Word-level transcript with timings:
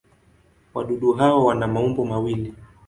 Wadudu 0.73 1.13
hawa 1.13 1.45
wana 1.45 1.67
maumbo 1.67 2.05
mawili. 2.05 2.53